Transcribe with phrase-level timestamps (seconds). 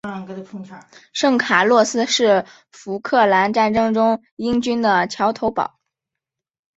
[1.13, 5.75] 圣卡洛斯是福克兰战争中英军的桥头堡。